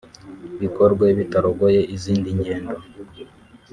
bikorwe 0.61 1.05
bitarogoye 1.19 1.81
izindi 1.95 2.29
ngendo 2.39 2.77